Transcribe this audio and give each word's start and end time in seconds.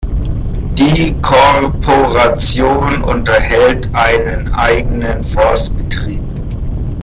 Die 0.79 1.13
Korporation 1.21 3.03
unterhält 3.03 3.87
einen 3.93 4.51
eigenen 4.51 5.23
Forstbetrieb. 5.23 6.23